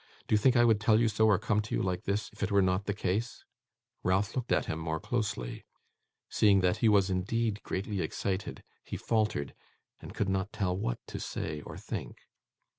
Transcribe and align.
Do 0.27 0.33
you 0.33 0.39
think 0.39 0.55
I 0.55 0.65
would 0.65 0.81
tell 0.81 0.99
you 0.99 1.07
so 1.07 1.27
or 1.27 1.37
come 1.37 1.61
to 1.61 1.75
you 1.75 1.83
like 1.83 2.05
this, 2.05 2.31
if 2.33 2.41
it 2.41 2.49
were 2.51 2.63
not 2.63 2.85
the 2.87 2.93
case?' 2.95 3.45
Ralph 4.01 4.35
looked 4.35 4.51
at 4.51 4.65
him 4.65 4.79
more 4.79 4.99
closely. 4.99 5.63
Seeing 6.27 6.61
that 6.61 6.77
he 6.77 6.89
was 6.89 7.11
indeed 7.11 7.61
greatly 7.61 8.01
excited, 8.01 8.63
he 8.83 8.97
faltered, 8.97 9.53
and 9.99 10.15
could 10.15 10.27
not 10.27 10.51
tell 10.51 10.75
what 10.75 10.97
to 11.05 11.19
say 11.19 11.61
or 11.67 11.77
think. 11.77 12.17